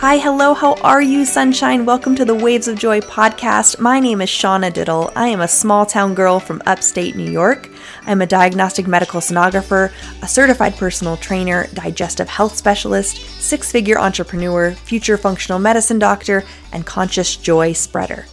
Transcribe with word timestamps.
Hi, 0.00 0.18
hello, 0.18 0.54
how 0.54 0.74
are 0.74 1.02
you, 1.02 1.24
sunshine? 1.24 1.84
Welcome 1.84 2.14
to 2.14 2.24
the 2.24 2.32
Waves 2.32 2.68
of 2.68 2.78
Joy 2.78 3.00
podcast. 3.00 3.80
My 3.80 3.98
name 3.98 4.20
is 4.20 4.28
Shauna 4.28 4.72
Diddle. 4.72 5.10
I 5.16 5.26
am 5.26 5.40
a 5.40 5.48
small 5.48 5.84
town 5.84 6.14
girl 6.14 6.38
from 6.38 6.62
upstate 6.66 7.16
New 7.16 7.28
York. 7.28 7.68
I'm 8.06 8.22
a 8.22 8.26
diagnostic 8.26 8.86
medical 8.86 9.20
sonographer, 9.20 9.92
a 10.22 10.28
certified 10.28 10.76
personal 10.76 11.16
trainer, 11.16 11.66
digestive 11.74 12.28
health 12.28 12.56
specialist, 12.56 13.16
six 13.40 13.72
figure 13.72 13.98
entrepreneur, 13.98 14.70
future 14.70 15.18
functional 15.18 15.58
medicine 15.58 15.98
doctor, 15.98 16.44
and 16.72 16.86
conscious 16.86 17.34
joy 17.34 17.72
spreader. 17.72 18.26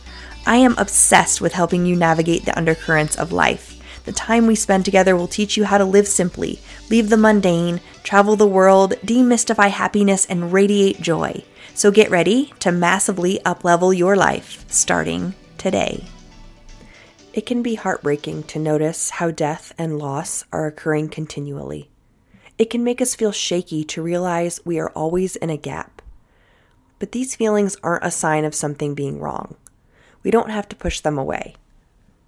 I 0.45 0.57
am 0.57 0.77
obsessed 0.77 1.41
with 1.41 1.53
helping 1.53 1.87
you 1.87 1.95
navigate 1.95 2.45
the 2.45 2.55
undercurrents 2.55 3.15
of 3.15 3.31
life. 3.31 3.74
The 4.05 4.11
time 4.11 4.45
we 4.45 4.55
spend 4.55 4.85
together 4.85 5.15
will 5.15 5.27
teach 5.27 5.57
you 5.57 5.65
how 5.65 5.79
to 5.79 5.85
live 5.85 6.07
simply, 6.07 6.59
leave 6.89 7.09
the 7.09 7.17
mundane, 7.17 7.81
travel 8.03 8.35
the 8.35 8.47
world, 8.47 8.93
demystify 9.03 9.69
happiness, 9.69 10.25
and 10.27 10.53
radiate 10.53 11.01
joy. 11.01 11.43
So 11.73 11.91
get 11.91 12.11
ready 12.11 12.53
to 12.59 12.71
massively 12.71 13.39
uplevel 13.45 13.97
your 13.97 14.15
life 14.15 14.63
starting 14.69 15.33
today. 15.57 16.05
It 17.33 17.45
can 17.45 17.63
be 17.63 17.75
heartbreaking 17.75 18.43
to 18.43 18.59
notice 18.59 19.09
how 19.09 19.31
death 19.31 19.73
and 19.77 19.97
loss 19.97 20.45
are 20.53 20.67
occurring 20.67 21.09
continually. 21.09 21.89
It 22.57 22.69
can 22.69 22.83
make 22.83 23.01
us 23.01 23.15
feel 23.15 23.33
shaky 23.33 23.83
to 23.85 24.01
realize 24.01 24.61
we 24.63 24.79
are 24.79 24.91
always 24.91 25.35
in 25.35 25.49
a 25.49 25.57
gap. 25.57 26.01
But 26.99 27.11
these 27.11 27.35
feelings 27.35 27.75
aren't 27.83 28.05
a 28.05 28.11
sign 28.11 28.45
of 28.45 28.55
something 28.55 28.95
being 28.95 29.19
wrong. 29.19 29.55
We 30.23 30.31
don't 30.31 30.49
have 30.49 30.69
to 30.69 30.75
push 30.77 31.01
them 31.01 31.17
away. 31.17 31.55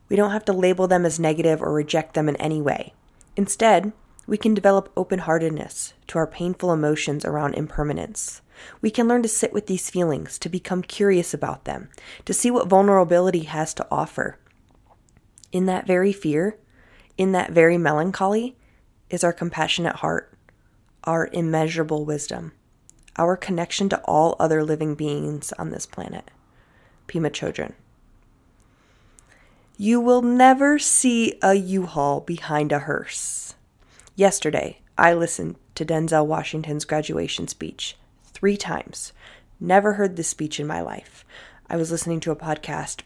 We 0.09 0.15
don't 0.15 0.31
have 0.31 0.45
to 0.45 0.53
label 0.53 0.87
them 0.87 1.05
as 1.05 1.19
negative 1.19 1.61
or 1.61 1.73
reject 1.73 2.13
them 2.13 2.29
in 2.29 2.35
any 2.37 2.61
way. 2.61 2.93
Instead, 3.35 3.91
we 4.25 4.37
can 4.37 4.53
develop 4.53 4.91
open 4.97 5.19
heartedness 5.19 5.93
to 6.07 6.17
our 6.17 6.27
painful 6.27 6.73
emotions 6.73 7.23
around 7.23 7.55
impermanence. 7.55 8.41
We 8.81 8.91
can 8.91 9.07
learn 9.07 9.21
to 9.23 9.29
sit 9.29 9.53
with 9.53 9.67
these 9.67 9.89
feelings, 9.89 10.37
to 10.39 10.49
become 10.49 10.81
curious 10.81 11.33
about 11.33 11.65
them, 11.65 11.89
to 12.25 12.33
see 12.33 12.51
what 12.51 12.67
vulnerability 12.67 13.43
has 13.43 13.73
to 13.75 13.87
offer. 13.89 14.37
In 15.51 15.65
that 15.67 15.87
very 15.87 16.11
fear, 16.11 16.57
in 17.17 17.31
that 17.31 17.51
very 17.51 17.77
melancholy, 17.77 18.57
is 19.09 19.23
our 19.23 19.33
compassionate 19.33 19.97
heart, 19.97 20.33
our 21.03 21.29
immeasurable 21.31 22.03
wisdom, 22.03 22.51
our 23.15 23.37
connection 23.37 23.87
to 23.89 24.01
all 24.01 24.35
other 24.39 24.63
living 24.63 24.95
beings 24.95 25.53
on 25.57 25.69
this 25.69 25.85
planet. 25.85 26.29
Pema 27.07 27.29
Chödrön. 27.29 27.73
You 29.79 30.01
will 30.01 30.23
never 30.23 30.79
see 30.79 31.37
a 31.39 31.53
U-Haul 31.53 32.21
behind 32.21 32.71
a 32.71 32.79
hearse. 32.79 33.53
Yesterday, 34.15 34.79
I 34.97 35.13
listened 35.13 35.57
to 35.75 35.85
Denzel 35.85 36.25
Washington's 36.25 36.83
graduation 36.83 37.47
speech 37.47 37.95
three 38.25 38.57
times. 38.57 39.13
Never 39.59 39.93
heard 39.93 40.15
this 40.15 40.29
speech 40.29 40.59
in 40.59 40.65
my 40.65 40.81
life. 40.81 41.23
I 41.69 41.75
was 41.75 41.91
listening 41.91 42.21
to 42.21 42.31
a 42.31 42.35
podcast 42.35 43.01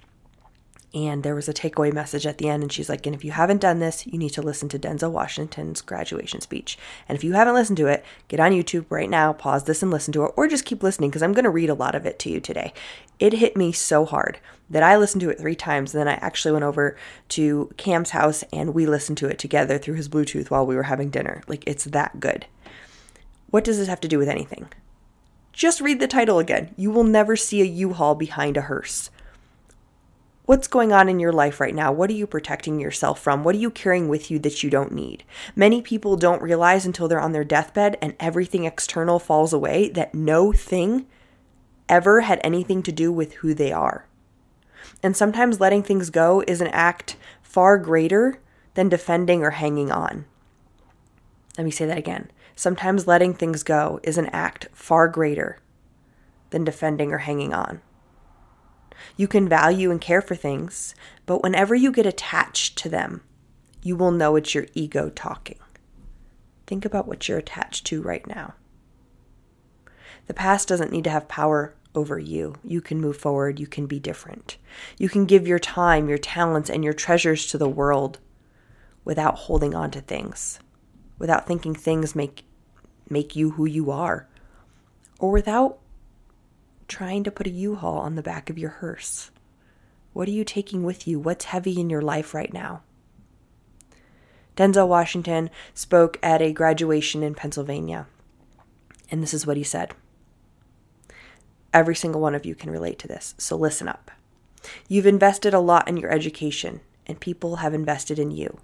and 0.94 1.24
there 1.24 1.36
was 1.36 1.48
a 1.48 1.54
takeaway 1.54 1.94
message 1.94 2.26
at 2.26 2.38
the 2.38 2.50
end 2.50 2.64
and 2.64 2.72
she's 2.72 2.90
like 2.90 3.06
and 3.06 3.16
if 3.16 3.24
you 3.24 3.32
haven't 3.32 3.62
done 3.62 3.80
this 3.80 4.06
you 4.06 4.18
need 4.18 4.32
to 4.32 4.42
listen 4.42 4.68
to 4.70 4.80
denzel 4.80 5.12
washington's 5.12 5.82
graduation 5.82 6.42
speech. 6.42 6.78
And 7.08 7.16
if 7.16 7.24
you 7.24 7.34
haven't 7.34 7.54
listened 7.54 7.78
to 7.78 7.88
it 7.88 8.04
get 8.28 8.40
on 8.40 8.52
youtube 8.52 8.86
right 8.90 9.10
now 9.10 9.34
pause 9.34 9.64
this 9.64 9.82
and 9.82 9.92
listen 9.92 10.12
to 10.14 10.26
it 10.26 10.34
or 10.36 10.48
just 10.48 10.66
keep 10.66 10.84
listening 10.84 11.10
because 11.10 11.24
i'm 11.24 11.34
going 11.34 11.46
to 11.46 11.50
read 11.50 11.70
a 11.70 11.76
lot 11.76 11.96
of 11.96 12.06
it 12.06 12.20
to 12.20 12.30
you 12.30 12.40
today. 12.40 12.74
It 13.20 13.34
hit 13.34 13.56
me 13.56 13.72
so 13.72 14.06
hard 14.06 14.40
that 14.70 14.84
i 14.84 14.98
listened 14.98 15.22
to 15.22 15.30
it 15.30 15.40
three 15.40 15.56
times 15.56 15.94
and 15.94 16.02
then 16.02 16.08
i 16.08 16.26
actually 16.26 16.52
went 16.52 16.66
over 16.66 16.98
to 17.30 17.72
cam's 17.78 18.12
house 18.12 18.44
and 18.52 18.74
we 18.74 18.86
listened 18.86 19.18
to 19.20 19.28
it 19.28 19.40
together 19.40 19.78
through 19.78 19.96
his 19.96 20.10
bluetooth 20.10 20.50
while 20.50 20.66
we 20.66 20.76
were 20.76 20.84
having 20.84 21.10
dinner. 21.10 21.44
Like 21.48 21.64
it's 21.66 21.86
that 21.86 22.20
good. 22.20 22.46
What 23.50 23.64
does 23.64 23.78
this 23.78 23.88
have 23.88 24.02
to 24.02 24.08
do 24.08 24.18
with 24.18 24.30
anything? 24.30 24.70
Just 25.54 25.82
read 25.82 26.00
the 26.00 26.08
title 26.08 26.40
again. 26.40 26.74
You 26.78 26.92
will 26.92 27.04
never 27.04 27.36
see 27.36 27.62
a 27.62 27.66
u-haul 27.66 28.16
behind 28.16 28.56
a 28.56 28.62
hearse 28.62 29.10
What's 30.46 30.68
going 30.68 30.92
on 30.92 31.08
in 31.08 31.20
your 31.20 31.32
life 31.32 31.60
right 31.60 31.74
now? 31.74 31.92
What 31.92 32.10
are 32.10 32.14
you 32.14 32.26
protecting 32.26 32.80
yourself 32.80 33.20
from? 33.20 33.44
What 33.44 33.54
are 33.54 33.60
you 33.60 33.70
carrying 33.70 34.10
with 34.10 34.32
you 34.32 34.40
that 34.40 34.64
you 34.64 34.70
don't 34.70 34.92
need? 34.92 35.24
Many 35.56 35.82
people 35.82 36.18
don't 36.18 36.42
realize 36.42 36.86
until 36.86 37.08
they're 37.08 37.22
on 37.22 37.32
their 37.32 37.44
deathbed 37.44 37.98
and 38.02 38.16
everything 38.20 38.66
external 38.66 39.20
falls 39.20 39.54
away 39.54 39.90
that 39.90 40.16
no 40.16 40.52
thing 40.52 41.06
ever 41.88 42.22
had 42.22 42.42
anything 42.44 42.82
to 42.84 42.92
do 42.92 43.12
with 43.12 43.34
who 43.36 43.54
they 43.54 43.72
are. 43.72 44.08
And 45.04 45.16
sometimes 45.16 45.60
letting 45.60 45.84
things 45.84 46.10
go 46.10 46.44
is 46.48 46.60
an 46.60 46.68
act 46.70 47.18
far 47.44 47.78
greater 47.78 48.40
than 48.74 48.90
defending 48.90 49.44
or 49.44 49.52
hanging 49.52 49.92
on. 49.92 50.26
Let 51.58 51.66
me 51.66 51.72
say 51.72 51.86
that 51.86 51.98
again. 51.98 52.32
Sometimes 52.56 53.06
letting 53.06 53.34
things 53.34 53.62
go 53.62 54.00
is 54.04 54.18
an 54.18 54.28
act 54.28 54.70
far 54.74 55.08
greater 55.08 55.60
than 56.50 56.64
defending 56.64 57.12
or 57.12 57.20
hanging 57.20 57.54
on. 57.54 57.82
You 59.18 59.28
can 59.28 59.48
value 59.48 59.92
and 59.92 60.00
care 60.00 60.22
for 60.22 60.36
things, 60.36 60.96
but 61.26 61.44
whenever 61.44 61.76
you 61.76 61.92
get 61.92 62.06
attached 62.06 62.78
to 62.80 62.90
them, 62.90 63.22
you 63.82 63.96
will 63.96 64.12
know 64.12 64.36
it's 64.36 64.54
your 64.54 64.68
ego 64.74 65.10
talking. 65.10 65.60
Think 66.68 66.86
about 66.86 67.08
what 67.08 67.28
you're 67.28 67.38
attached 67.38 67.86
to 67.88 68.02
right 68.02 68.26
now. 68.26 68.54
The 70.28 70.34
past 70.34 70.68
doesn't 70.68 70.92
need 70.92 71.04
to 71.06 71.10
have 71.10 71.28
power 71.28 71.76
over 71.94 72.18
you. 72.18 72.56
You 72.64 72.80
can 72.80 73.02
move 73.02 73.18
forward, 73.18 73.60
you 73.60 73.68
can 73.68 73.86
be 73.86 74.00
different. 74.00 74.58
You 74.98 75.10
can 75.10 75.26
give 75.26 75.48
your 75.48 75.60
time, 75.60 76.08
your 76.08 76.18
talents, 76.18 76.70
and 76.70 76.84
your 76.84 76.94
treasures 76.94 77.48
to 77.48 77.58
the 77.58 77.68
world 77.68 78.20
without 79.04 79.36
holding 79.36 79.76
on 79.76 79.92
to 79.92 80.02
things, 80.02 80.60
without 81.18 81.48
thinking 81.48 81.76
things 81.76 82.16
make 82.16 82.46
make 83.10 83.36
you 83.36 83.52
who 83.52 83.66
you 83.66 83.92
are, 83.92 84.30
or 85.20 85.32
without 85.32 85.81
trying 86.92 87.24
to 87.24 87.32
put 87.32 87.48
a 87.48 87.52
U-Haul 87.52 88.00
on 88.00 88.16
the 88.16 88.22
back 88.22 88.50
of 88.50 88.58
your 88.58 88.70
hearse? 88.70 89.32
What 90.12 90.28
are 90.28 90.32
you 90.32 90.44
taking 90.44 90.84
with 90.84 91.08
you? 91.08 91.20
What's 91.20 91.46
heavy 91.46 91.80
in 91.80 91.90
your 91.90 92.02
life 92.02 92.34
right 92.34 92.52
now? 92.52 92.82
Denzel 94.58 94.90
Washington 94.90 95.50
spoke 95.74 96.20
at 96.22 96.42
a 96.42 96.52
graduation 96.52 97.24
in 97.24 97.34
Pennsylvania, 97.34 98.08
and 99.10 99.24
this 99.24 99.34
is 99.34 99.48
what 99.48 99.56
he 99.56 99.64
said. 99.64 99.94
Every 101.74 101.96
single 101.96 102.20
one 102.20 102.36
of 102.36 102.46
you 102.46 102.56
can 102.56 102.70
relate 102.70 103.00
to 103.00 103.08
this, 103.08 103.36
so 103.38 103.56
listen 103.56 103.88
up. 103.88 104.12
You've 104.90 105.08
invested 105.08 105.54
a 105.54 105.62
lot 105.62 105.88
in 105.88 105.96
your 105.96 106.12
education, 106.12 106.82
and 107.08 107.22
people 107.22 107.56
have 107.56 107.74
invested 107.74 108.20
in 108.20 108.32
you. 108.32 108.60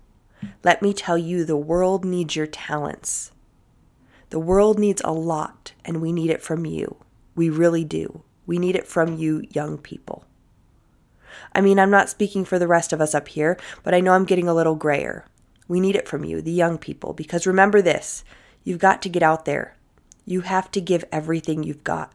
Let 0.66 0.82
me 0.82 0.94
tell 0.94 1.18
you, 1.18 1.46
the 1.46 1.56
world 1.56 2.04
needs 2.04 2.36
your 2.36 2.46
talents. 2.46 3.32
The 4.32 4.40
world 4.40 4.78
needs 4.78 5.02
a 5.06 5.14
lot, 5.14 5.72
and 5.86 6.02
we 6.02 6.12
need 6.12 6.30
it 6.30 6.42
from 6.42 6.66
you. 6.66 6.98
We 7.38 7.52
really 7.52 7.86
do. 7.86 8.24
We 8.48 8.58
need 8.58 8.76
it 8.76 8.88
from 8.88 9.16
you, 9.16 9.46
young 9.52 9.78
people. 9.78 10.26
I 11.54 11.62
mean, 11.62 11.78
I'm 11.78 11.92
not 11.92 12.10
speaking 12.10 12.44
for 12.44 12.58
the 12.58 12.68
rest 12.68 12.92
of 12.92 13.00
us 13.00 13.14
up 13.14 13.28
here, 13.28 13.58
but 13.84 13.94
I 13.94 14.00
know 14.00 14.14
I'm 14.14 14.26
getting 14.26 14.48
a 14.48 14.56
little 14.56 14.74
grayer. 14.74 15.24
We 15.68 15.80
need 15.80 15.96
it 15.96 16.08
from 16.08 16.26
you, 16.26 16.42
the 16.42 16.52
young 16.52 16.80
people, 16.80 17.14
because 17.14 17.46
remember 17.46 17.80
this 17.80 18.24
you've 18.64 18.80
got 18.80 19.04
to 19.04 19.10
get 19.10 19.22
out 19.22 19.46
there. 19.46 19.76
You 20.26 20.42
have 20.42 20.72
to 20.72 20.82
give 20.82 21.06
everything 21.12 21.62
you've 21.62 21.84
got, 21.84 22.12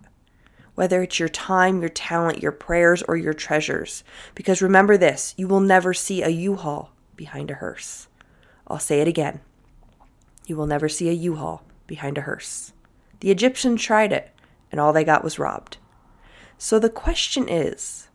whether 0.74 1.02
it's 1.02 1.20
your 1.20 1.28
time, 1.28 1.80
your 1.80 1.88
talent, 1.88 2.42
your 2.42 2.52
prayers, 2.52 3.02
or 3.02 3.16
your 3.16 3.32
treasures. 3.32 4.02
Because 4.34 4.60
remember 4.60 4.96
this 4.96 5.34
you 5.36 5.46
will 5.46 5.60
never 5.60 5.94
see 5.94 6.22
a 6.22 6.30
U 6.30 6.56
Haul 6.56 6.90
behind 7.14 7.48
a 7.48 7.54
hearse. 7.54 8.08
I'll 8.66 8.80
say 8.80 9.00
it 9.00 9.08
again. 9.08 9.40
You 10.48 10.56
will 10.56 10.66
never 10.66 10.88
see 10.88 11.08
a 11.08 11.12
U 11.12 11.36
Haul 11.36 11.62
behind 11.86 12.18
a 12.18 12.22
hearse. 12.22 12.72
The 13.20 13.30
Egyptians 13.30 13.80
tried 13.80 14.12
it 14.12 14.32
and 14.72 14.80
all 14.80 14.92
they 14.92 15.04
got 15.04 15.22
was 15.22 15.38
robbed. 15.38 15.76
So 16.58 16.78
the 16.78 16.90
question 16.90 17.48
is 17.48 18.08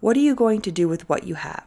what 0.00 0.16
are 0.16 0.20
you 0.20 0.34
going 0.34 0.60
to 0.62 0.70
do 0.70 0.88
with 0.88 1.08
what 1.08 1.24
you 1.24 1.36
have? 1.36 1.66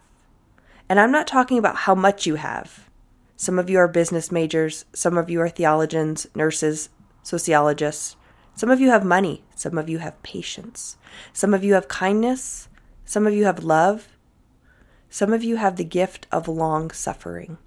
And 0.89 0.99
I'm 0.99 1.11
not 1.11 1.25
talking 1.25 1.57
about 1.57 1.77
how 1.77 1.95
much 1.95 2.27
you 2.27 2.35
have. 2.35 2.89
Some 3.35 3.57
of 3.57 3.69
you 3.69 3.79
are 3.79 3.87
business 3.87 4.31
majors, 4.31 4.85
some 4.93 5.17
of 5.17 5.29
you 5.29 5.41
are 5.41 5.49
theologians, 5.49 6.27
nurses, 6.35 6.89
sociologists. 7.23 8.15
Some 8.55 8.69
of 8.69 8.79
you 8.79 8.89
have 8.89 9.03
money, 9.03 9.43
some 9.55 9.79
of 9.79 9.89
you 9.89 9.97
have 9.97 10.21
patience, 10.21 10.97
some 11.31 11.55
of 11.55 11.63
you 11.63 11.73
have 11.73 11.87
kindness, 11.87 12.69
some 13.03 13.25
of 13.25 13.33
you 13.33 13.45
have 13.45 13.63
love, 13.63 14.09
some 15.09 15.33
of 15.33 15.43
you 15.43 15.55
have 15.55 15.75
the 15.75 15.83
gift 15.83 16.27
of 16.31 16.47
long 16.47 16.91
suffering. 16.91 17.57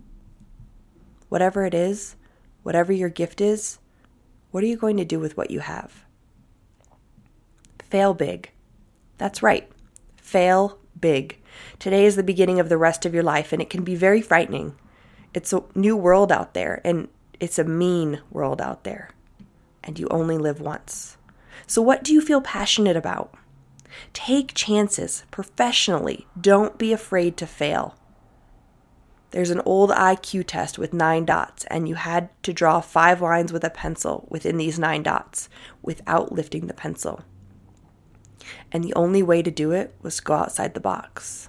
Whatever 1.29 1.65
it 1.67 1.75
is, 1.75 2.15
whatever 2.63 2.93
your 2.93 3.09
gift 3.09 3.41
is, 3.41 3.79
what 4.53 4.63
are 4.63 4.69
you 4.69 4.77
going 4.77 4.97
to 4.97 5.05
do 5.05 5.19
with 5.19 5.37
what 5.37 5.51
you 5.51 5.61
have? 5.61 6.06
Fail 7.89 8.15
big. 8.15 8.51
That's 9.19 9.43
right. 9.43 9.71
Fail 10.17 10.79
big. 11.01 11.39
Today 11.79 12.05
is 12.05 12.17
the 12.17 12.23
beginning 12.23 12.59
of 12.59 12.69
the 12.69 12.77
rest 12.77 13.07
of 13.07 13.15
your 13.15 13.23
life, 13.23 13.53
and 13.53 13.63
it 13.63 13.71
can 13.71 13.85
be 13.85 13.95
very 13.95 14.21
frightening. 14.21 14.75
It's 15.33 15.53
a 15.53 15.63
new 15.75 15.97
world 15.97 16.33
out 16.33 16.53
there, 16.53 16.81
and 16.85 17.09
it's 17.39 17.59
a 17.59 17.65
mean 17.65 18.21
world 18.31 18.61
out 18.61 18.85
there. 18.85 19.11
And 19.85 19.99
you 19.99 20.09
only 20.11 20.37
live 20.37 20.61
once. 20.61 21.17
So, 21.67 21.81
what 21.81 22.03
do 22.03 22.13
you 22.13 22.21
feel 22.21 22.41
passionate 22.41 22.97
about? 22.97 23.33
Take 24.13 24.55
chances 24.55 25.25
professionally. 25.31 26.27
Don't 26.39 26.77
be 26.79 26.93
afraid 26.93 27.37
to 27.37 27.47
fail. 27.47 27.97
There's 29.31 29.51
an 29.51 29.63
old 29.65 29.91
IQ 29.91 30.45
test 30.47 30.79
with 30.79 30.93
nine 30.93 31.25
dots, 31.25 31.65
and 31.67 31.89
you 31.89 31.95
had 31.95 32.31
to 32.43 32.53
draw 32.53 32.81
five 32.81 33.21
lines 33.21 33.53
with 33.53 33.65
a 33.65 33.71
pencil 33.71 34.27
within 34.29 34.57
these 34.57 34.79
nine 34.79 35.03
dots 35.03 35.49
without 35.83 36.33
lifting 36.33 36.67
the 36.67 36.75
pencil. 36.75 37.23
And 38.73 38.83
the 38.83 38.95
only 38.95 39.23
way 39.23 39.43
to 39.43 39.51
do 39.51 39.73
it 39.73 39.95
was 40.03 40.17
to 40.17 40.23
go 40.23 40.35
outside 40.35 40.75
the 40.75 40.81
box. 40.81 41.49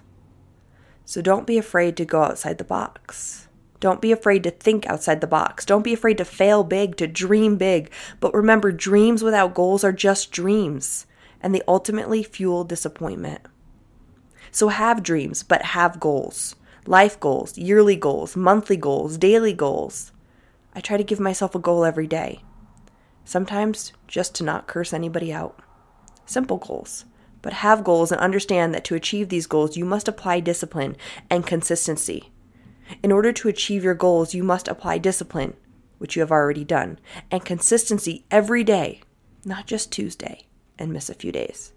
So 1.06 1.22
don't 1.22 1.48
be 1.48 1.58
afraid 1.58 1.96
to 1.98 2.06
go 2.06 2.24
outside 2.24 2.58
the 2.58 2.64
box. 2.64 3.48
Don't 3.80 4.02
be 4.02 4.12
afraid 4.12 4.44
to 4.44 4.52
think 4.52 4.86
outside 4.88 5.22
the 5.22 5.28
box. 5.28 5.66
Don't 5.66 5.84
be 5.84 5.94
afraid 5.94 6.18
to 6.18 6.26
fail 6.26 6.64
big, 6.64 6.98
to 6.98 7.08
dream 7.08 7.58
big. 7.58 7.92
But 8.20 8.34
remember, 8.34 8.72
dreams 8.72 9.24
without 9.24 9.54
goals 9.54 9.84
are 9.84 9.94
just 9.94 10.32
dreams, 10.32 11.06
and 11.42 11.54
they 11.54 11.62
ultimately 11.68 12.24
fuel 12.24 12.64
disappointment. 12.64 13.42
So 14.52 14.70
have 14.70 15.04
dreams, 15.04 15.44
but 15.44 15.62
have 15.62 16.00
goals 16.00 16.56
life 16.88 17.20
goals, 17.20 17.58
yearly 17.58 17.96
goals, 17.96 18.36
monthly 18.36 18.78
goals, 18.78 19.18
daily 19.18 19.54
goals. 19.54 20.12
I 20.74 20.80
try 20.80 20.98
to 20.98 21.04
give 21.04 21.20
myself 21.20 21.54
a 21.54 21.60
goal 21.60 21.84
every 21.84 22.08
day. 22.08 22.44
Sometimes 23.26 23.92
just 24.08 24.36
to 24.36 24.44
not 24.44 24.68
curse 24.68 24.94
anybody 24.94 25.34
out. 25.34 25.60
Simple 26.28 26.58
goals 26.58 27.06
but 27.48 27.54
have 27.54 27.84
goals 27.84 28.12
and 28.12 28.20
understand 28.20 28.74
that 28.74 28.84
to 28.84 28.96
achieve 28.96 29.30
these 29.30 29.48
goals, 29.48 29.78
you 29.78 29.86
must 29.86 30.08
apply 30.10 30.40
discipline 30.40 30.98
and 31.30 31.48
consistency. 31.48 32.30
In 33.02 33.12
order 33.12 33.32
to 33.32 33.48
achieve 33.48 33.86
your 33.86 33.94
goals, 33.94 34.34
you 34.34 34.44
must 34.44 34.68
apply 34.68 34.98
discipline, 34.98 35.56
which 35.98 36.16
you 36.16 36.22
have 36.22 36.32
already 36.32 36.64
done, 36.64 37.00
and 37.32 37.46
consistency 37.46 38.26
every 38.32 38.66
day, 38.66 39.02
not 39.46 39.66
just 39.66 39.94
Tuesday 39.94 40.46
and 40.78 40.92
miss 40.92 41.10
a 41.10 41.14
few 41.14 41.32
days. 41.32 41.72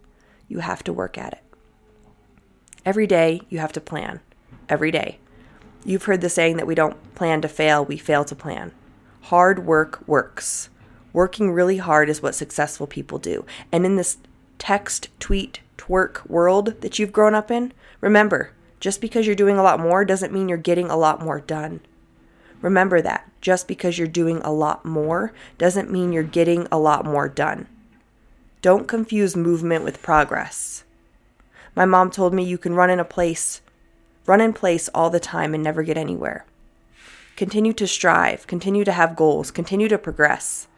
You 0.49 0.59
have 0.59 0.83
to 0.85 0.93
work 0.93 1.17
at 1.17 1.35
it. 1.35 1.45
Every 2.85 3.07
day, 3.07 3.43
you 3.49 3.59
have 3.59 3.73
to 3.75 3.81
plan. 3.81 4.19
Every 4.69 4.91
day. 4.91 5.19
You've 5.85 6.05
heard 6.05 6.21
the 6.21 6.29
saying 6.29 6.57
that 6.57 6.67
we 6.67 6.75
don't 6.75 7.15
plan 7.15 7.43
to 7.43 7.49
fail, 7.49 7.85
we 7.85 7.97
fail 7.97 8.25
to 8.25 8.35
plan. 8.35 8.73
Hard 9.23 9.67
work 9.67 10.03
works. 10.09 10.69
Working 11.13 11.53
really 11.53 11.79
hard 11.79 12.09
is 12.09 12.23
what 12.23 12.35
successful 12.35 12.89
people 12.89 13.19
do. 13.19 13.45
And 13.71 13.87
in 13.87 13.97
this 13.97 14.19
text, 14.61 15.09
tweet, 15.19 15.59
twerk 15.77 16.25
world 16.29 16.81
that 16.83 17.01
you've 17.01 17.13
grown 17.13 17.35
up 17.35 17.51
in, 17.51 17.73
remember, 18.01 18.53
just 18.79 19.01
because 19.01 19.27
you're 19.27 19.35
doing 19.35 19.59
a 19.59 19.63
lot 19.63 19.81
more 19.81 20.05
doesn't 20.05 20.33
mean 20.33 20.49
you're 20.49 20.59
getting 20.59 20.89
a 20.89 20.97
lot 20.97 21.21
more 21.21 21.41
done. 21.41 21.81
Remember 22.63 23.03
that. 23.03 23.29
Just 23.41 23.67
because 23.67 23.99
you're 23.99 24.07
doing 24.07 24.39
a 24.43 24.53
lot 24.53 24.85
more 24.85 25.33
doesn't 25.59 25.91
mean 25.91 26.13
you're 26.13 26.23
getting 26.23 26.69
a 26.71 26.79
lot 26.79 27.05
more 27.05 27.29
done. 27.29 27.67
Don't 28.63 28.87
confuse 28.87 29.35
movement 29.35 29.83
with 29.83 30.03
progress. 30.03 30.85
My 31.75 31.87
mom 31.87 32.11
told 32.11 32.35
me 32.35 32.45
you 32.45 32.59
can 32.59 32.75
run 32.75 32.91
in 32.91 33.01
a 33.01 33.05
place, 33.05 33.63
run 34.27 34.41
in 34.41 34.53
place 34.53 34.91
all 34.95 35.09
the 35.09 35.21
time 35.21 35.55
and 35.55 35.63
never 35.63 35.83
get 35.83 35.97
anywhere. 35.97 36.45
Continue 37.37 37.73
to 37.75 37.87
strive, 37.87 38.47
continue 38.47 38.85
to 38.85 38.93
have 38.93 39.17
goals, 39.17 39.51
continue 39.51 39.89
to 39.89 39.97
progress. 39.97 40.69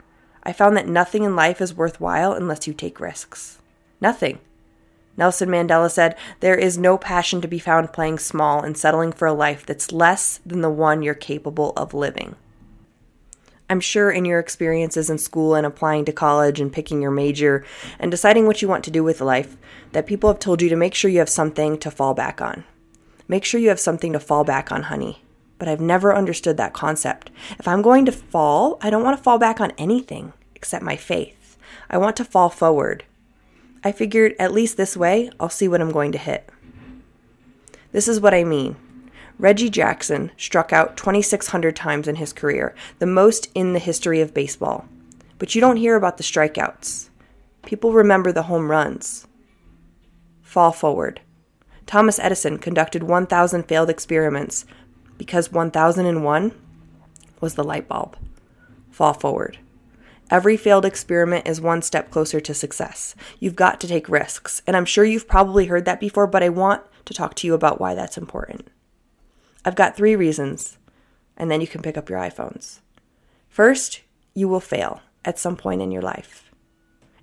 I 0.44 0.52
found 0.52 0.76
that 0.76 0.86
nothing 0.86 1.24
in 1.24 1.34
life 1.34 1.60
is 1.60 1.74
worthwhile 1.74 2.32
unless 2.32 2.66
you 2.68 2.74
take 2.74 3.00
risks. 3.00 3.58
Nothing. 4.02 4.40
Nelson 5.16 5.48
Mandela 5.48 5.88
said, 5.88 6.16
There 6.40 6.56
is 6.56 6.76
no 6.76 6.98
passion 6.98 7.40
to 7.40 7.46
be 7.46 7.60
found 7.60 7.92
playing 7.92 8.18
small 8.18 8.60
and 8.60 8.76
settling 8.76 9.12
for 9.12 9.28
a 9.28 9.32
life 9.32 9.64
that's 9.64 9.92
less 9.92 10.40
than 10.44 10.60
the 10.60 10.68
one 10.68 11.02
you're 11.02 11.14
capable 11.14 11.72
of 11.76 11.94
living. 11.94 12.34
I'm 13.70 13.78
sure 13.78 14.10
in 14.10 14.24
your 14.24 14.40
experiences 14.40 15.08
in 15.08 15.18
school 15.18 15.54
and 15.54 15.64
applying 15.64 16.04
to 16.06 16.12
college 16.12 16.58
and 16.58 16.72
picking 16.72 17.00
your 17.00 17.12
major 17.12 17.64
and 18.00 18.10
deciding 18.10 18.46
what 18.46 18.60
you 18.60 18.66
want 18.66 18.82
to 18.84 18.90
do 18.90 19.04
with 19.04 19.20
life, 19.20 19.56
that 19.92 20.08
people 20.08 20.28
have 20.28 20.40
told 20.40 20.60
you 20.60 20.68
to 20.68 20.76
make 20.76 20.94
sure 20.94 21.08
you 21.08 21.20
have 21.20 21.28
something 21.28 21.78
to 21.78 21.90
fall 21.90 22.12
back 22.12 22.40
on. 22.40 22.64
Make 23.28 23.44
sure 23.44 23.60
you 23.60 23.68
have 23.68 23.78
something 23.78 24.12
to 24.14 24.20
fall 24.20 24.42
back 24.42 24.72
on, 24.72 24.82
honey. 24.82 25.22
But 25.60 25.68
I've 25.68 25.80
never 25.80 26.12
understood 26.12 26.56
that 26.56 26.72
concept. 26.72 27.30
If 27.56 27.68
I'm 27.68 27.82
going 27.82 28.04
to 28.06 28.12
fall, 28.12 28.78
I 28.80 28.90
don't 28.90 29.04
want 29.04 29.16
to 29.16 29.22
fall 29.22 29.38
back 29.38 29.60
on 29.60 29.70
anything 29.78 30.32
except 30.56 30.82
my 30.82 30.96
faith. 30.96 31.56
I 31.88 31.98
want 31.98 32.16
to 32.16 32.24
fall 32.24 32.50
forward. 32.50 33.04
I 33.84 33.92
figured 33.92 34.34
at 34.38 34.52
least 34.52 34.76
this 34.76 34.96
way, 34.96 35.30
I'll 35.40 35.48
see 35.48 35.66
what 35.66 35.80
I'm 35.80 35.90
going 35.90 36.12
to 36.12 36.18
hit. 36.18 36.48
This 37.90 38.08
is 38.08 38.20
what 38.20 38.34
I 38.34 38.44
mean. 38.44 38.76
Reggie 39.38 39.70
Jackson 39.70 40.30
struck 40.36 40.72
out 40.72 40.96
2,600 40.96 41.74
times 41.74 42.06
in 42.06 42.16
his 42.16 42.32
career, 42.32 42.74
the 43.00 43.06
most 43.06 43.50
in 43.54 43.72
the 43.72 43.78
history 43.78 44.20
of 44.20 44.32
baseball. 44.34 44.86
But 45.38 45.54
you 45.54 45.60
don't 45.60 45.78
hear 45.78 45.96
about 45.96 46.16
the 46.16 46.22
strikeouts. 46.22 47.08
People 47.66 47.92
remember 47.92 48.30
the 48.30 48.44
home 48.44 48.70
runs. 48.70 49.26
Fall 50.42 50.70
forward. 50.70 51.20
Thomas 51.86 52.18
Edison 52.20 52.58
conducted 52.58 53.02
1,000 53.02 53.64
failed 53.64 53.90
experiments 53.90 54.64
because 55.18 55.50
1001 55.50 56.52
was 57.40 57.54
the 57.54 57.64
light 57.64 57.88
bulb. 57.88 58.16
Fall 58.90 59.12
forward. 59.12 59.58
Every 60.32 60.56
failed 60.56 60.86
experiment 60.86 61.46
is 61.46 61.60
one 61.60 61.82
step 61.82 62.10
closer 62.10 62.40
to 62.40 62.54
success. 62.54 63.14
You've 63.38 63.54
got 63.54 63.78
to 63.80 63.86
take 63.86 64.08
risks. 64.08 64.62
And 64.66 64.74
I'm 64.74 64.86
sure 64.86 65.04
you've 65.04 65.28
probably 65.28 65.66
heard 65.66 65.84
that 65.84 66.00
before, 66.00 66.26
but 66.26 66.42
I 66.42 66.48
want 66.48 66.82
to 67.04 67.12
talk 67.12 67.34
to 67.34 67.46
you 67.46 67.52
about 67.52 67.78
why 67.78 67.94
that's 67.94 68.16
important. 68.16 68.68
I've 69.62 69.74
got 69.74 69.94
three 69.94 70.16
reasons, 70.16 70.78
and 71.36 71.50
then 71.50 71.60
you 71.60 71.66
can 71.66 71.82
pick 71.82 71.98
up 71.98 72.08
your 72.08 72.18
iPhones. 72.18 72.80
First, 73.50 74.00
you 74.32 74.48
will 74.48 74.58
fail 74.58 75.02
at 75.22 75.38
some 75.38 75.54
point 75.54 75.82
in 75.82 75.90
your 75.90 76.00
life. 76.00 76.50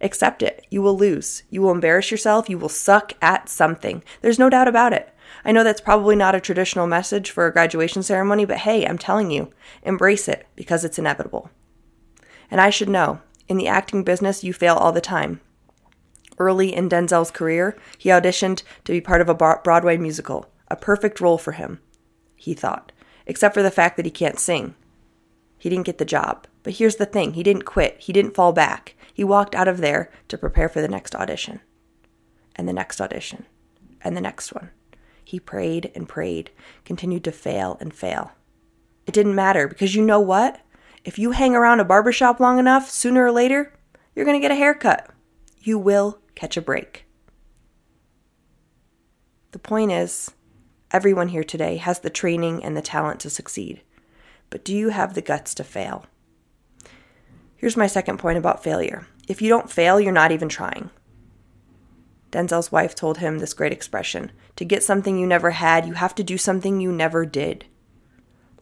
Accept 0.01 0.44
it. 0.44 0.67
You 0.69 0.83
will 0.83 0.95
lose. 0.95 1.41
You 1.50 1.63
will 1.63 1.71
embarrass 1.71 2.11
yourself. 2.11 2.47
You 2.47 2.59
will 2.59 2.69
suck 2.69 3.13
at 3.23 3.50
something. 3.50 4.03
There's 4.21 4.38
no 4.38 4.51
doubt 4.51 4.67
about 4.67 4.94
it. 4.94 5.11
I 5.44 5.51
know 5.51 5.63
that's 5.63 5.81
probably 5.81 6.15
not 6.15 6.35
a 6.35 6.39
traditional 6.39 6.85
message 6.85 7.31
for 7.31 7.47
a 7.47 7.53
graduation 7.53 8.03
ceremony, 8.03 8.45
but 8.45 8.57
hey, 8.57 8.85
I'm 8.85 9.00
telling 9.00 9.31
you, 9.31 9.51
embrace 9.81 10.27
it 10.27 10.45
because 10.56 10.85
it's 10.85 11.00
inevitable. 11.00 11.50
And 12.51 12.60
I 12.60 12.69
should 12.69 12.90
know, 12.90 13.22
in 13.48 13.57
the 13.57 13.68
acting 13.68 14.04
business, 14.04 14.44
you 14.44 14.54
fail 14.54 14.75
all 14.75 14.92
the 14.92 15.01
time. 15.01 15.42
Early 16.38 16.74
in 16.74 16.90
Denzel's 16.90 17.31
career, 17.31 17.78
he 17.98 18.10
auditioned 18.10 18.63
to 18.86 18.92
be 18.92 19.01
part 19.01 19.22
of 19.22 19.30
a 19.30 19.34
Broadway 19.36 19.98
musical, 19.98 20.51
a 20.69 20.75
perfect 20.75 21.19
role 21.19 21.38
for 21.38 21.51
him, 21.54 21.80
he 22.36 22.54
thought, 22.54 22.92
except 23.25 23.54
for 23.54 23.63
the 23.63 23.72
fact 23.72 23.98
that 23.98 24.06
he 24.06 24.12
can't 24.12 24.40
sing. 24.40 24.75
He 25.57 25.69
didn't 25.69 25.86
get 25.86 25.98
the 25.98 26.06
job. 26.06 26.48
But 26.63 26.74
here's 26.74 26.98
the 26.98 27.06
thing 27.06 27.34
he 27.34 27.44
didn't 27.44 27.63
quit, 27.63 27.98
he 28.00 28.13
didn't 28.13 28.36
fall 28.36 28.54
back. 28.54 28.95
He 29.13 29.24
walked 29.24 29.56
out 29.56 29.68
of 29.68 29.80
there 29.80 30.12
to 30.30 30.38
prepare 30.38 30.69
for 30.69 30.81
the 30.81 30.88
next 30.88 31.16
audition, 31.16 31.62
and 32.56 32.68
the 32.68 32.74
next 32.74 33.02
audition, 33.02 33.45
and 34.02 34.16
the 34.16 34.22
next 34.22 34.54
one. 34.54 34.69
He 35.24 35.40
prayed 35.40 35.92
and 35.94 36.07
prayed, 36.07 36.52
continued 36.86 37.24
to 37.25 37.31
fail 37.31 37.78
and 37.80 37.94
fail. 37.94 38.31
It 39.06 39.13
didn't 39.13 39.36
matter 39.36 39.68
because 39.68 39.95
you 39.95 40.04
know 40.04 40.19
what? 40.19 40.62
If 41.09 41.17
you 41.17 41.31
hang 41.31 41.56
around 41.56 41.79
a 41.79 41.85
barbershop 41.85 42.39
long 42.39 42.59
enough, 42.59 42.91
sooner 42.91 43.25
or 43.25 43.31
later, 43.31 43.73
you're 44.13 44.25
going 44.25 44.39
to 44.39 44.47
get 44.47 44.51
a 44.51 44.56
haircut. 44.56 45.09
You 45.57 45.79
will 45.79 46.19
catch 46.35 46.56
a 46.56 46.61
break. 46.61 47.07
The 49.49 49.57
point 49.57 49.92
is, 49.92 50.30
everyone 50.92 51.30
here 51.30 51.44
today 51.44 51.78
has 51.78 52.01
the 52.01 52.11
training 52.11 52.63
and 52.63 52.78
the 52.78 52.83
talent 52.83 53.19
to 53.21 53.31
succeed. 53.31 53.81
But 54.51 54.63
do 54.63 54.75
you 54.75 54.89
have 54.89 55.16
the 55.16 55.23
guts 55.23 55.56
to 55.56 55.63
fail? 55.63 56.06
Here's 57.56 57.75
my 57.75 57.87
second 57.87 58.19
point 58.19 58.37
about 58.37 58.63
failure. 58.63 59.07
If 59.28 59.42
you 59.42 59.49
don't 59.49 59.71
fail, 59.71 59.99
you're 59.99 60.11
not 60.11 60.31
even 60.31 60.47
trying. 60.47 60.92
Denzel's 62.31 62.71
wife 62.71 62.94
told 62.94 63.18
him 63.18 63.39
this 63.39 63.56
great 63.56 63.73
expression 63.73 64.31
To 64.57 64.63
get 64.63 64.83
something 64.83 65.18
you 65.18 65.25
never 65.25 65.49
had, 65.49 65.87
you 65.87 65.94
have 65.94 66.13
to 66.13 66.23
do 66.23 66.37
something 66.37 66.80
you 66.80 66.92
never 66.92 67.25
did. 67.25 67.66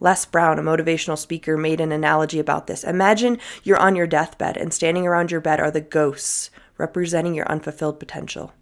Les 0.00 0.24
Brown, 0.26 0.58
a 0.58 0.62
motivational 0.62 1.18
speaker, 1.18 1.56
made 1.56 1.80
an 1.80 1.92
analogy 1.92 2.38
about 2.38 2.66
this. 2.66 2.84
Imagine 2.84 3.38
you're 3.64 3.78
on 3.78 3.96
your 3.96 4.06
deathbed, 4.06 4.56
and 4.56 4.72
standing 4.72 5.06
around 5.06 5.30
your 5.30 5.40
bed 5.40 5.60
are 5.60 5.70
the 5.70 5.80
ghosts 5.80 6.50
representing 6.76 7.34
your 7.34 7.50
unfulfilled 7.50 7.98
potential. 7.98 8.52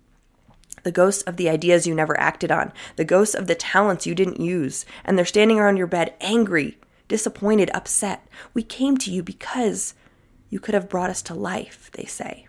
The 0.82 0.92
ghosts 0.92 1.22
of 1.24 1.36
the 1.36 1.48
ideas 1.48 1.86
you 1.86 1.94
never 1.94 2.18
acted 2.18 2.50
on, 2.50 2.72
the 2.96 3.04
ghosts 3.04 3.34
of 3.34 3.46
the 3.46 3.54
talents 3.54 4.06
you 4.06 4.14
didn't 4.14 4.40
use, 4.40 4.86
and 5.04 5.18
they're 5.18 5.24
standing 5.24 5.58
around 5.58 5.76
your 5.76 5.86
bed 5.86 6.14
angry, 6.20 6.78
disappointed, 7.08 7.70
upset. 7.74 8.26
We 8.54 8.62
came 8.62 8.96
to 8.98 9.10
you 9.10 9.22
because 9.22 9.94
you 10.48 10.60
could 10.60 10.74
have 10.74 10.88
brought 10.88 11.10
us 11.10 11.22
to 11.22 11.34
life, 11.34 11.90
they 11.92 12.04
say. 12.04 12.46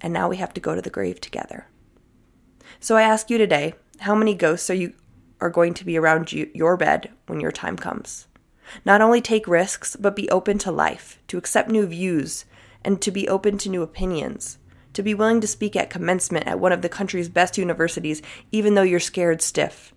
And 0.00 0.12
now 0.12 0.28
we 0.28 0.38
have 0.38 0.54
to 0.54 0.60
go 0.60 0.74
to 0.74 0.82
the 0.82 0.90
grave 0.90 1.20
together. 1.20 1.66
So 2.80 2.96
I 2.96 3.02
ask 3.02 3.30
you 3.30 3.38
today, 3.38 3.74
how 4.00 4.14
many 4.14 4.34
ghosts 4.34 4.68
are 4.70 4.74
you 4.74 4.94
are 5.40 5.50
going 5.50 5.74
to 5.74 5.84
be 5.84 5.98
around 5.98 6.32
you, 6.32 6.50
your 6.54 6.76
bed 6.76 7.10
when 7.26 7.40
your 7.40 7.52
time 7.52 7.76
comes. 7.76 8.26
Not 8.84 9.00
only 9.00 9.20
take 9.20 9.46
risks, 9.46 9.96
but 9.96 10.16
be 10.16 10.28
open 10.30 10.58
to 10.58 10.72
life, 10.72 11.20
to 11.28 11.38
accept 11.38 11.70
new 11.70 11.86
views, 11.86 12.44
and 12.84 13.00
to 13.02 13.10
be 13.10 13.28
open 13.28 13.58
to 13.58 13.68
new 13.68 13.82
opinions, 13.82 14.58
to 14.92 15.02
be 15.02 15.14
willing 15.14 15.40
to 15.40 15.46
speak 15.46 15.76
at 15.76 15.90
commencement 15.90 16.46
at 16.46 16.58
one 16.58 16.72
of 16.72 16.82
the 16.82 16.88
country's 16.88 17.28
best 17.28 17.58
universities, 17.58 18.22
even 18.50 18.74
though 18.74 18.82
you're 18.82 19.00
scared 19.00 19.42
stiff. 19.42 19.94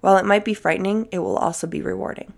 While 0.00 0.16
it 0.16 0.26
might 0.26 0.44
be 0.44 0.54
frightening, 0.54 1.08
it 1.12 1.20
will 1.20 1.36
also 1.36 1.66
be 1.66 1.80
rewarding. 1.80 2.32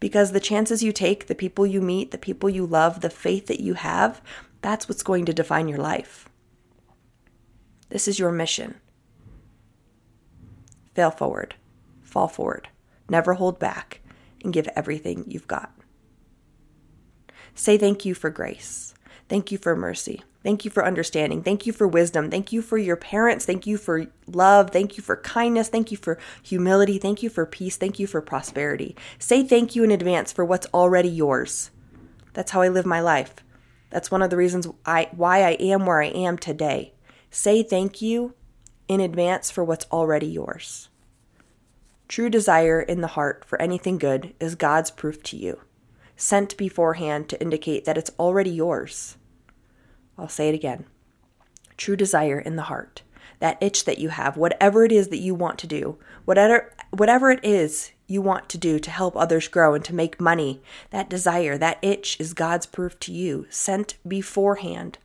Because 0.00 0.32
the 0.32 0.40
chances 0.40 0.82
you 0.82 0.92
take, 0.92 1.26
the 1.26 1.34
people 1.34 1.66
you 1.66 1.80
meet, 1.80 2.10
the 2.10 2.18
people 2.18 2.50
you 2.50 2.66
love, 2.66 3.00
the 3.00 3.10
faith 3.10 3.46
that 3.46 3.60
you 3.60 3.74
have, 3.74 4.20
that's 4.62 4.88
what's 4.88 5.02
going 5.02 5.24
to 5.26 5.32
define 5.32 5.68
your 5.68 5.78
life. 5.78 6.28
This 7.88 8.08
is 8.08 8.18
your 8.18 8.32
mission 8.32 8.80
fail 10.96 11.10
forward, 11.10 11.54
fall 12.00 12.26
forward, 12.26 12.68
never 13.10 13.34
hold 13.34 13.58
back, 13.58 14.00
and 14.42 14.50
give 14.50 14.66
everything 14.74 15.24
you've 15.28 15.46
got. 15.46 15.70
Say 17.54 17.76
thank 17.76 18.06
you 18.06 18.14
for 18.14 18.30
grace. 18.30 18.94
Thank 19.28 19.52
you 19.52 19.58
for 19.58 19.76
mercy. 19.76 20.22
Thank 20.42 20.64
you 20.64 20.70
for 20.70 20.86
understanding. 20.86 21.42
Thank 21.42 21.66
you 21.66 21.72
for 21.74 21.86
wisdom. 21.86 22.30
Thank 22.30 22.50
you 22.50 22.62
for 22.62 22.78
your 22.78 22.96
parents. 22.96 23.44
Thank 23.44 23.66
you 23.66 23.76
for 23.76 24.06
love. 24.26 24.70
Thank 24.70 24.96
you 24.96 25.02
for 25.02 25.16
kindness. 25.16 25.68
Thank 25.68 25.90
you 25.90 25.98
for 25.98 26.18
humility. 26.42 26.96
Thank 26.96 27.22
you 27.22 27.28
for 27.28 27.44
peace. 27.44 27.76
Thank 27.76 27.98
you 27.98 28.06
for 28.06 28.22
prosperity. 28.22 28.96
Say 29.18 29.42
thank 29.42 29.76
you 29.76 29.84
in 29.84 29.90
advance 29.90 30.32
for 30.32 30.46
what's 30.46 30.68
already 30.72 31.10
yours. 31.10 31.70
That's 32.32 32.52
how 32.52 32.62
I 32.62 32.68
live 32.68 32.86
my 32.86 33.00
life. 33.00 33.34
That's 33.90 34.10
one 34.10 34.22
of 34.22 34.30
the 34.30 34.36
reasons 34.38 34.66
I 34.86 35.10
why 35.12 35.42
I 35.42 35.52
am 35.60 35.84
where 35.84 36.00
I 36.00 36.06
am 36.06 36.38
today. 36.38 36.94
Say 37.30 37.62
thank 37.62 38.00
you 38.00 38.34
in 38.88 39.00
advance 39.00 39.50
for 39.50 39.64
what's 39.64 39.86
already 39.90 40.26
yours. 40.26 40.88
True 42.08 42.30
desire 42.30 42.80
in 42.80 43.00
the 43.00 43.08
heart 43.08 43.44
for 43.44 43.60
anything 43.60 43.98
good 43.98 44.34
is 44.38 44.54
God's 44.54 44.90
proof 44.90 45.22
to 45.24 45.36
you, 45.36 45.60
sent 46.16 46.56
beforehand 46.56 47.28
to 47.28 47.40
indicate 47.40 47.84
that 47.84 47.98
it's 47.98 48.12
already 48.18 48.50
yours. 48.50 49.16
I'll 50.16 50.28
say 50.28 50.48
it 50.48 50.54
again. 50.54 50.86
True 51.76 51.96
desire 51.96 52.38
in 52.38 52.56
the 52.56 52.62
heart, 52.62 53.02
that 53.40 53.60
itch 53.60 53.84
that 53.84 53.98
you 53.98 54.10
have, 54.10 54.36
whatever 54.36 54.84
it 54.84 54.92
is 54.92 55.08
that 55.08 55.18
you 55.18 55.34
want 55.34 55.58
to 55.58 55.66
do, 55.66 55.98
whatever 56.24 56.72
whatever 56.90 57.30
it 57.30 57.40
is 57.44 57.90
you 58.06 58.22
want 58.22 58.48
to 58.48 58.58
do 58.58 58.78
to 58.78 58.90
help 58.90 59.16
others 59.16 59.48
grow 59.48 59.74
and 59.74 59.84
to 59.84 59.94
make 59.94 60.20
money, 60.20 60.62
that 60.90 61.10
desire, 61.10 61.58
that 61.58 61.78
itch 61.82 62.18
is 62.20 62.34
God's 62.34 62.66
proof 62.66 62.98
to 63.00 63.12
you, 63.12 63.46
sent 63.50 63.96
beforehand 64.06 64.98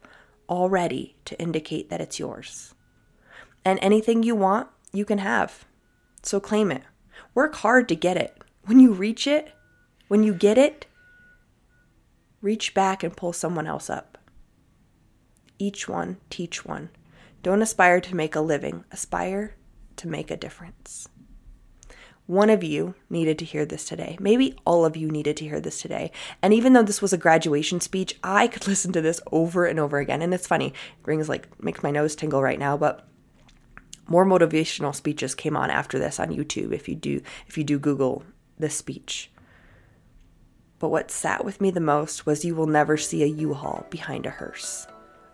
already 0.47 1.15
to 1.25 1.39
indicate 1.41 1.89
that 1.89 1.99
it's 1.99 2.19
yours. 2.19 2.75
And 3.63 3.79
anything 3.81 4.23
you 4.23 4.35
want, 4.35 4.67
you 4.91 5.05
can 5.05 5.19
have. 5.19 5.65
So 6.23 6.39
claim 6.39 6.71
it. 6.71 6.83
Work 7.33 7.55
hard 7.55 7.87
to 7.89 7.95
get 7.95 8.17
it. 8.17 8.37
When 8.65 8.79
you 8.79 8.93
reach 8.93 9.27
it, 9.27 9.53
when 10.07 10.23
you 10.23 10.33
get 10.33 10.57
it, 10.57 10.85
reach 12.41 12.73
back 12.73 13.03
and 13.03 13.15
pull 13.15 13.33
someone 13.33 13.67
else 13.67 13.89
up. 13.89 14.17
Each 15.57 15.87
one, 15.87 16.17
teach 16.29 16.65
one. 16.65 16.89
Don't 17.43 17.61
aspire 17.61 18.01
to 18.01 18.15
make 18.15 18.35
a 18.35 18.41
living, 18.41 18.83
aspire 18.91 19.55
to 19.97 20.07
make 20.07 20.31
a 20.31 20.37
difference. 20.37 21.07
One 22.27 22.49
of 22.49 22.63
you 22.63 22.95
needed 23.09 23.37
to 23.39 23.45
hear 23.45 23.65
this 23.65 23.85
today. 23.85 24.15
Maybe 24.19 24.55
all 24.65 24.85
of 24.85 24.95
you 24.95 25.09
needed 25.09 25.37
to 25.37 25.45
hear 25.45 25.59
this 25.59 25.81
today. 25.81 26.11
And 26.41 26.53
even 26.53 26.73
though 26.73 26.83
this 26.83 27.01
was 27.01 27.13
a 27.13 27.17
graduation 27.17 27.81
speech, 27.81 28.17
I 28.23 28.47
could 28.47 28.67
listen 28.69 28.93
to 28.93 29.01
this 29.01 29.19
over 29.31 29.65
and 29.65 29.79
over 29.79 29.97
again. 29.97 30.21
And 30.21 30.33
it's 30.33 30.47
funny, 30.47 30.73
rings 31.05 31.29
like 31.29 31.61
makes 31.63 31.83
my 31.83 31.91
nose 31.91 32.15
tingle 32.15 32.41
right 32.41 32.59
now, 32.59 32.77
but 32.77 33.07
more 34.11 34.25
motivational 34.25 34.93
speeches 34.93 35.33
came 35.33 35.55
on 35.55 35.71
after 35.71 35.97
this 35.97 36.19
on 36.19 36.29
YouTube 36.29 36.73
if 36.73 36.87
you 36.89 36.95
do 36.95 37.21
if 37.47 37.57
you 37.57 37.63
do 37.63 37.79
Google 37.79 38.23
this 38.59 38.75
speech. 38.75 39.31
But 40.79 40.89
what 40.89 41.09
sat 41.09 41.45
with 41.45 41.61
me 41.61 41.71
the 41.71 41.79
most 41.79 42.25
was 42.25 42.43
you 42.43 42.53
will 42.53 42.67
never 42.67 42.97
see 42.97 43.23
a 43.23 43.27
U-Haul 43.27 43.85
behind 43.89 44.25
a 44.25 44.31
hearse. 44.31 44.85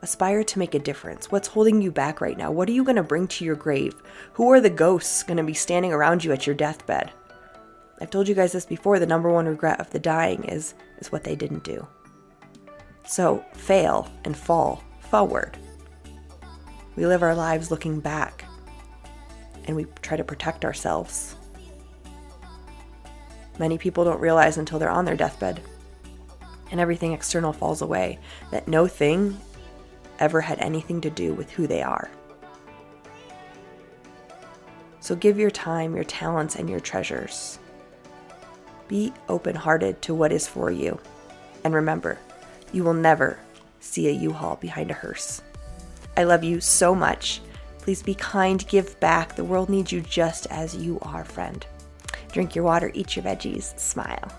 Aspire 0.02 0.44
to 0.44 0.60
make 0.60 0.76
a 0.76 0.80
difference. 0.80 1.32
What's 1.32 1.48
holding 1.48 1.82
you 1.82 1.92
back 1.92 2.22
right 2.22 2.38
now? 2.38 2.52
What 2.52 2.70
are 2.70 2.74
you 2.74 2.84
going 2.84 2.98
to 2.98 3.04
bring 3.04 3.28
to 3.30 3.46
your 3.46 3.56
grave? 3.56 3.96
Who 4.34 4.52
are 4.52 4.62
the 4.62 4.70
ghosts 4.70 5.24
going 5.24 5.38
to 5.38 5.44
be 5.44 5.54
standing 5.54 5.92
around 5.92 6.24
you 6.24 6.32
at 6.32 6.46
your 6.46 6.56
deathbed? 6.56 7.12
I've 8.00 8.12
told 8.12 8.28
you 8.28 8.36
guys 8.36 8.52
this 8.52 8.66
before, 8.66 9.00
the 9.00 9.08
number 9.08 9.32
one 9.32 9.48
regret 9.48 9.80
of 9.80 9.90
the 9.90 10.00
dying 10.00 10.44
is 10.44 10.76
is 11.00 11.12
what 11.12 11.24
they 11.24 11.36
didn't 11.36 11.64
do. 11.64 11.88
So, 13.06 13.44
fail 13.54 14.12
and 14.24 14.38
fall 14.38 14.84
forward. 15.00 15.58
We 16.96 17.08
live 17.08 17.24
our 17.24 17.34
lives 17.34 17.72
looking 17.72 18.00
back 18.00 18.47
and 19.68 19.76
we 19.76 19.86
try 20.02 20.18
to 20.18 20.24
protect 20.24 20.66
ourselves. 20.66 21.36
Many 23.60 23.78
people 23.78 24.04
don't 24.04 24.20
realize 24.20 24.58
until 24.58 24.80
they're 24.80 24.90
on 24.90 25.06
their 25.06 25.16
deathbed 25.16 25.62
and 26.72 26.80
everything 26.80 27.14
external 27.14 27.54
falls 27.54 27.82
away 27.82 28.20
that 28.52 28.68
no 28.68 28.88
thing 28.88 29.38
ever 30.20 30.42
had 30.42 30.60
anything 30.60 31.02
to 31.02 31.10
do 31.10 31.34
with 31.34 31.52
who 31.52 31.68
they 31.68 31.82
are. 31.82 32.10
So 35.00 35.16
give 35.16 35.40
your 35.40 35.52
time, 35.52 35.96
your 35.96 36.04
talents, 36.04 36.56
and 36.56 36.70
your 36.70 36.80
treasures. 36.80 37.60
Be 38.88 39.14
open 39.30 39.56
hearted 39.56 40.02
to 40.04 40.14
what 40.14 40.32
is 40.32 40.48
for 40.48 40.72
you. 40.72 41.00
And 41.64 41.74
remember, 41.74 42.18
you 42.74 42.84
will 42.84 42.94
never 42.94 43.40
see 43.80 44.08
a 44.08 44.12
U 44.12 44.34
Haul 44.34 44.58
behind 44.58 44.92
a 44.92 44.96
hearse. 44.96 45.42
I 46.18 46.24
love 46.24 46.44
you 46.44 46.60
so 46.60 46.94
much. 46.94 47.42
Please 47.88 48.04
be 48.04 48.16
kind, 48.16 48.68
give 48.68 49.00
back. 49.00 49.38
The 49.38 49.46
world 49.46 49.70
needs 49.70 49.94
you 49.94 50.02
just 50.02 50.46
as 50.48 50.76
you 50.76 51.00
are, 51.04 51.24
friend. 51.24 51.66
Drink 52.34 52.54
your 52.54 52.66
water, 52.66 52.92
eat 52.94 53.16
your 53.16 53.24
veggies, 53.24 53.80
smile. 53.80 54.30